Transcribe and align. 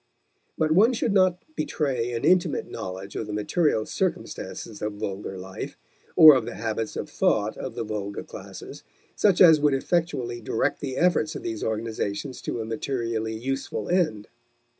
But 0.57 0.71
one 0.71 0.93
should 0.93 1.13
not 1.13 1.43
betray 1.55 2.11
an 2.13 2.25
intimate 2.25 2.67
knowledge 2.71 3.15
of 3.15 3.27
the 3.27 3.33
material 3.33 3.85
circumstances 3.85 4.81
of 4.81 4.93
vulgar 4.93 5.37
life, 5.37 5.77
or 6.15 6.33
of 6.33 6.45
the 6.45 6.55
habits 6.55 6.95
of 6.95 7.07
thought 7.07 7.55
of 7.55 7.75
the 7.75 7.83
vulgar 7.83 8.23
classes, 8.23 8.81
such 9.15 9.39
as 9.39 9.59
would 9.59 9.75
effectually 9.75 10.41
direct 10.41 10.79
the 10.79 10.97
efforts 10.97 11.35
of 11.35 11.43
these 11.43 11.63
organizations 11.63 12.41
to 12.41 12.61
a 12.61 12.65
materially 12.65 13.35
useful 13.37 13.89
end. 13.89 14.27